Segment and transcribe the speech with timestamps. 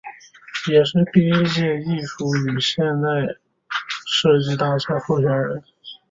[0.67, 5.63] 也是第一届艺术与设计大奖赛候选人。